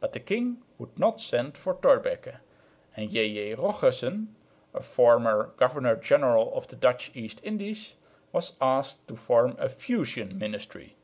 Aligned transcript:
But 0.00 0.14
the 0.14 0.20
king 0.20 0.62
would 0.78 0.98
not 0.98 1.20
send 1.20 1.54
for 1.54 1.74
Thorbecke; 1.74 2.36
and 2.96 3.10
J.J. 3.10 3.56
Rochussen, 3.56 4.28
a 4.72 4.82
former 4.82 5.52
governor 5.58 5.96
general 5.96 6.54
of 6.56 6.68
the 6.68 6.76
Dutch 6.76 7.10
East 7.14 7.42
Indies, 7.44 7.92
was 8.32 8.56
asked 8.62 9.06
to 9.08 9.16
form 9.16 9.56
a 9.58 9.68
"fusion" 9.68 10.38
ministry. 10.38 10.96